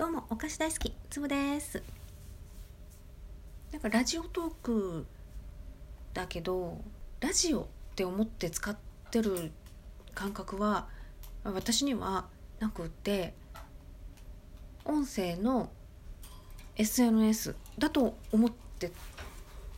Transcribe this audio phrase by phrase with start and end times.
[0.00, 1.82] どうもお菓子大好きつぶです
[3.70, 5.06] なんかラジオトーク
[6.14, 6.80] だけど
[7.20, 8.74] ラジオって思って使っ
[9.10, 9.52] てる
[10.14, 10.88] 感覚は
[11.44, 12.24] 私には
[12.60, 13.34] なくって
[14.86, 15.68] 音声の
[16.76, 18.90] SNS だと思って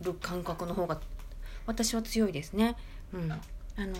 [0.00, 1.00] る感覚の方が
[1.66, 2.76] 私は強いですね。
[3.12, 3.36] うん、あ
[3.78, 3.96] の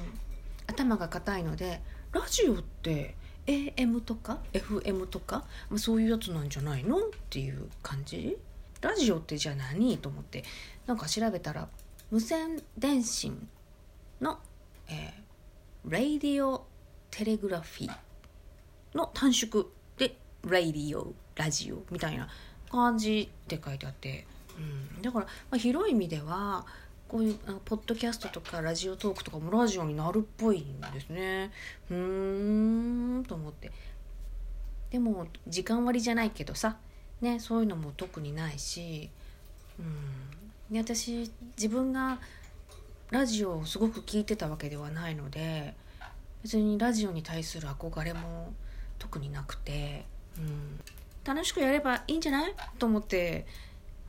[0.68, 3.16] 頭が硬いのでラジオって
[3.46, 6.98] AM とか？FM とか、まあ、そういうやつなんじゃないの？
[6.98, 7.00] っ
[7.30, 8.36] ていう感じ？
[8.80, 9.98] ラジオってじゃあ何？
[9.98, 10.44] と思って。
[10.86, 11.68] なんか調べたら
[12.10, 13.48] 無線電信
[14.20, 14.38] の、
[14.88, 16.66] えー、ラディオ
[17.10, 17.96] テレグラフィー
[18.94, 19.66] の短縮
[19.96, 22.28] でラディオラジオみたいな
[22.70, 24.26] 感じって書いてあって、
[24.96, 26.66] うん、だから、まあ、広い意味では
[27.14, 31.52] こういうあポッドキャストとかラジオトークとかもラジオになるっぽいんですね。
[31.88, 33.70] うーんと思って。
[34.90, 36.76] でも時間割じゃないけどさ。
[37.20, 39.10] ねそういうのも特にないし。
[39.78, 40.74] うん。
[40.74, 42.18] で私自分が
[43.12, 45.76] ラジオをすごく聞いてたわけではないので
[46.42, 48.52] 別にラジオに対する憧れも
[48.98, 50.04] 特になくて、
[50.36, 50.80] うん、
[51.24, 52.54] 楽しくやればいいんじゃない？
[52.80, 53.46] と思って、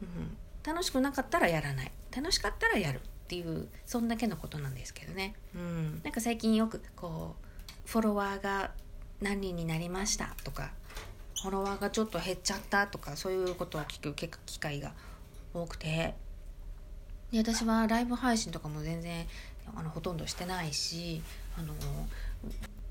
[0.02, 0.35] うん、
[0.66, 1.91] 楽しくなかったらやらない。
[2.16, 8.71] 楽しかったらやるっていうそんだけのことなんですけどね、うん、なんか最近よくこうフォロワーが
[9.19, 10.71] 何人になりましたとか
[11.41, 14.13] フォロワーがちょっと減っちゃったとかそういうことを聞く
[14.45, 14.93] 機会が
[15.53, 16.16] 多くて。
[17.31, 19.25] で私はライブ配信とかも全然
[19.75, 21.23] あのほとんどしてないし
[21.58, 21.73] あの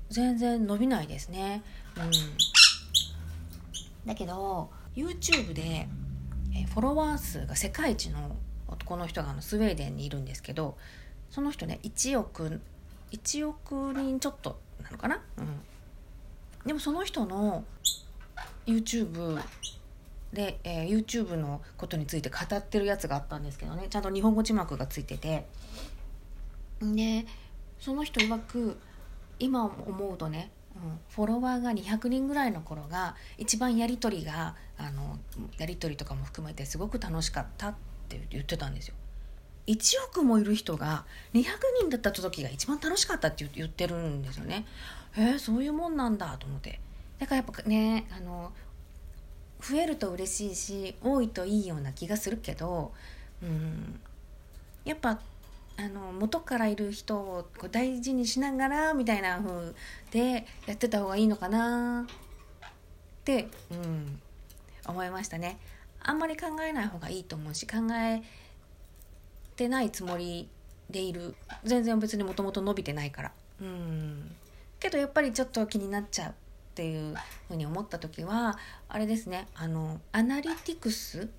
[0.09, 1.63] 全然伸びないですね。
[1.95, 2.11] うん、
[4.05, 5.87] だけど YouTube で
[6.63, 8.35] フォロワー数が世界一の
[8.67, 10.77] 男の人があのスウェーデンにいるんですけど
[11.29, 12.61] その人ね1億
[13.11, 15.61] 1億人ちょっとなのかな、うん、
[16.65, 17.63] でもその人の
[18.65, 19.39] YouTube
[20.33, 23.87] で、えー、YouTube のことについて語ってるやつがあったんですけどね。
[23.89, 25.45] ちゃんと日本語字幕がついてて。
[26.81, 27.25] で
[27.79, 28.77] その人曰く
[29.39, 35.17] 今思うとね、うん、フォロワーが200人ぐらいの頃が一番やり取りがあの
[35.57, 37.75] やり取りとかも含めてすごく楽しかったっ
[38.09, 38.95] て言ってたんですよ。
[39.67, 41.43] 1億もいる人が200
[41.79, 44.65] 人だった時が一番楽しかったって言ってるんですよね。
[45.17, 46.79] え、そういうもんなんだと思って。
[47.19, 48.51] だからやっぱねあの
[49.61, 52.91] 増えると嬉しいし多いといいような気がするけど、
[53.41, 53.99] うん、
[54.83, 55.19] やっぱ
[55.77, 59.73] あの元からいる人をこう大事にしながらみたいな風
[60.11, 62.65] でやってた方がいいのかなっ
[63.25, 64.19] て、うん、
[64.87, 65.57] 思いましたね。
[66.01, 68.21] あんまり考えない方がいいと思うし考え
[69.55, 70.47] てないつもり
[70.89, 71.35] でいる。
[71.63, 73.31] 全然別にもともと伸びてないから。
[73.61, 74.35] うん。
[74.79, 76.33] けどやっぱりちょっと気になっちゃうっ
[76.75, 77.15] ていう
[77.47, 78.57] ふうに思った時は
[78.87, 79.47] あれですね。
[79.55, 81.29] あのアナリティクス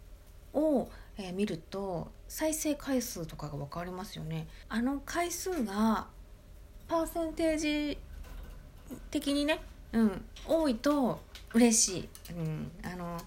[0.57, 4.49] を、えー、見ると再生回数とかが分かりますよね。
[4.69, 6.09] あの回数が
[6.89, 7.99] パーセンテージ
[9.11, 9.61] 的にね、
[9.93, 11.21] うん、多いと
[11.55, 13.19] 嬉しい、うん、あの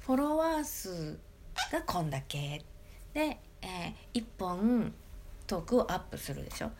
[0.00, 1.18] フォロワー数
[1.72, 2.62] がこんだけ。
[3.14, 4.92] で、えー、1本
[5.46, 6.70] トークをアップするでしょ。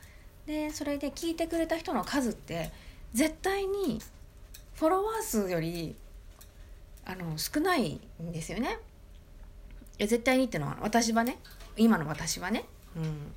[0.46, 2.70] でそれで聞いてくれた人の数って
[3.14, 4.00] 絶対に
[4.75, 5.94] フォロワー数より
[7.06, 8.78] あの少ないんですよね。
[9.99, 11.38] や絶対にってのは私はね。
[11.77, 12.65] 今の私はね、
[12.97, 13.32] うん、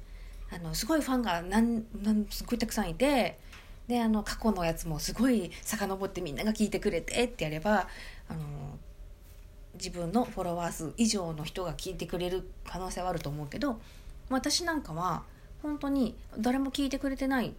[0.55, 3.39] あのすごいファンがなんなんすごいたくさんいて
[3.87, 7.87] であの過去のやつもすごい遡ってみんなが聞いてくれてってやれば
[8.29, 8.39] あの
[9.75, 13.79] 自分のフォロワー数以上の人が聞いてくれる可能性はあると思うけど
[14.29, 15.23] 私なんかは
[15.61, 17.53] 本当に誰も聞いてくれてない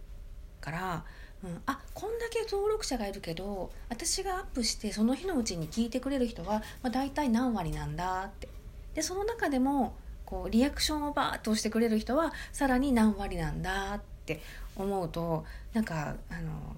[0.61, 1.03] から、
[1.43, 8.58] うん、あこんだけ登録者がいるけど私がアップしてその日のうちに聞いてくれる人は、まあ、大体何割なんだって。
[8.93, 9.95] でその中でも
[10.25, 14.41] こうリアクションをバーッと押してくれる人はさらに何割なんだって
[14.75, 16.75] 思うとなんかあの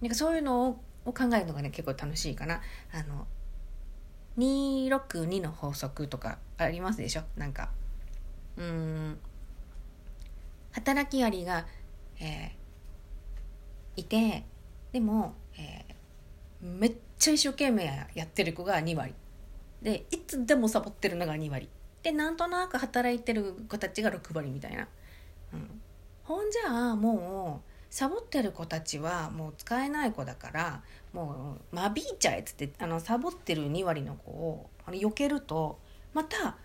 [0.00, 0.68] なんかそういうの
[1.04, 2.60] を考えるのがね結構楽しいかな。
[2.92, 3.26] あの
[4.38, 7.22] 262の法則とかありますでしょ？
[7.36, 7.70] なんか
[8.56, 9.18] うん
[10.72, 11.66] 働きアリが、
[12.18, 14.44] えー、いて
[14.90, 19.14] でも、えー、めっちゃ一生懸命やってる子が2割
[19.82, 21.68] でいつでもサボってるのが2割。
[22.02, 24.88] でなんとなく働いてる子たちが6割みたいな、
[25.52, 25.80] うん、
[26.24, 30.82] ほんじゃあもうサボってる子たちはもう使えない子だから
[31.12, 35.78] もう間引いちゃえっつってあのサボってる2割の子をあの避けると
[36.12, 36.56] また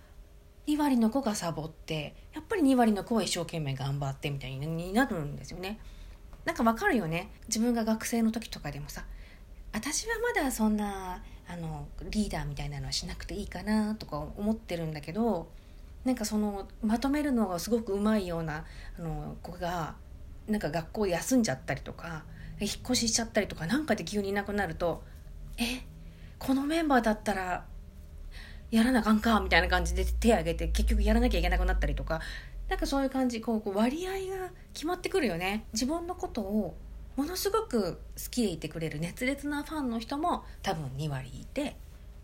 [0.68, 5.80] 2割の子がサボってやっぱり2割の子は一生懸命頑張ってみたいになるんですよね。
[6.46, 7.30] なんかわかるよね。
[7.48, 9.06] 自分が学生の時とかでもさ
[9.74, 15.50] 私はまだそんなあのリーダーみたいなのはしなくていいかなとか思ってるんだけど
[16.04, 18.66] なんかそのまとめるのがすごくうまいような
[18.98, 19.96] あの子が
[20.48, 22.24] なんか学校休んじゃったりとか
[22.60, 25.04] 引っ越ししちゃったりとかなんかで急にいなくなると
[25.58, 25.84] え
[26.40, 27.66] このメンバーだったら
[28.72, 32.22] やらなあかんかみたいな感じで手挙げて結局やらなきゃいけなくなったりとか
[32.70, 35.66] なんかそういう感じこう割合が決まってくるよね。
[35.72, 36.76] 自分のことを
[37.18, 38.00] ものすごく好
[38.30, 41.76] きでいてくれる熱烈なファンの人も多分2割いて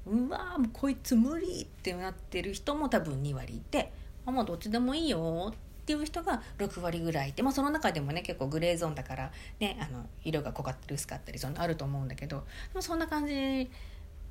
[0.05, 3.91] うわもうこいつ無理ってなってる人も多分2割いて
[4.25, 13.69] あもうどっちでもいいよっていう人が6割ぐらいいて、まあ、その中でもね結構グレーゾーンだからねあの色が濃かったり薄かったりそのあると思うんだけどでもそんな感じ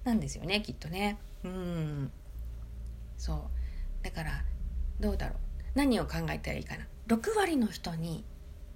[0.04, 1.18] なんですよねきっとね。
[1.44, 2.10] うん。
[3.18, 4.04] そう。
[4.04, 4.44] だから
[5.00, 5.36] どうだろう。
[5.74, 6.86] 何を考えたらいいかな。
[7.08, 8.24] 6割の人に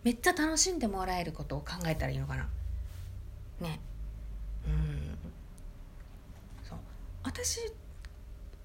[0.06, 2.48] めっちゃ楽しんでもらえることを考えたらいいのかな。
[3.60, 3.80] ね。
[4.64, 5.18] うん。
[6.62, 6.78] そう。
[7.24, 7.58] 私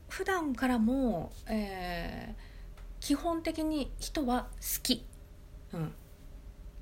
[0.07, 5.03] 普段からも、えー、基本的に人は好き、
[5.73, 5.91] うん、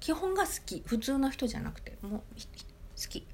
[0.02, 0.84] 基本が好き。
[0.86, 2.24] 普通の人じゃなくてもう好
[3.08, 3.26] き。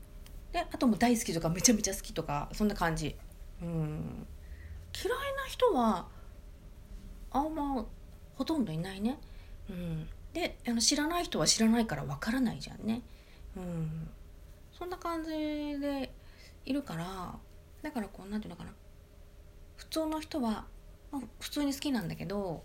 [0.53, 3.15] であとも大好きとかめちゃめちゃ好きとかそんな感じ。
[3.63, 4.27] うん。
[4.93, 6.07] 嫌いな人は
[7.31, 7.83] あんま
[8.35, 9.17] ほとんどいないね。
[9.71, 10.07] うん。
[10.35, 13.01] であの知らない人は知らないからわからないじゃんね。
[13.55, 14.09] うん。
[14.77, 16.13] そんな感じで
[16.65, 17.35] いるから
[17.81, 18.75] だからこう何て言うのかな。
[19.77, 20.65] 普通の人は、
[21.09, 22.63] まあ、普通に好きなんだけど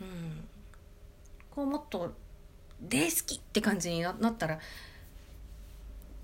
[0.00, 0.44] うん。
[1.50, 2.14] こうもっと
[2.80, 4.60] 大好きって感じになったら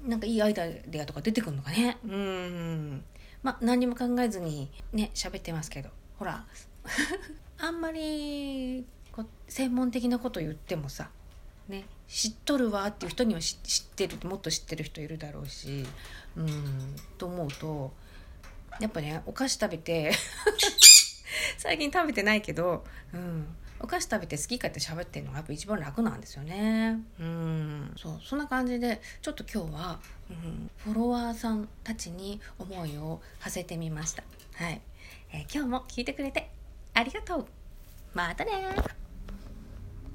[0.04, 1.98] なんかいいアイデアとか出てくるのかね。
[2.04, 3.04] うん。
[3.42, 5.90] まあ何にも考えずにね喋ってますけど。
[6.16, 6.46] ほら。
[7.58, 8.95] あんまりこ
[9.48, 11.10] 専門的なこと言ってもさ
[11.68, 11.84] ね。
[12.08, 15.84] 知っとるわっていう人には知ってるもっと知ってる人いるだろうし
[16.36, 17.92] うんと思うと
[18.80, 20.12] やっぱねお菓子食べて
[21.58, 23.46] 最近食べてないけど、うん、
[23.80, 27.00] お菓子食べて好きかって喋ってるのがやっぱ一番楽なんですよね。
[27.18, 34.22] うんそうそんな感じでちょっと今日は、うん、フォロワーさんたちに思いを馳せてみました。
[34.54, 34.80] はい、
[35.32, 36.50] えー、今日も聞いてくれて
[36.94, 37.46] ありがとう。
[38.14, 38.52] またね